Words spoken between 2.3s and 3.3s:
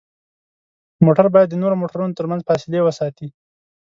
فاصلې وساتي.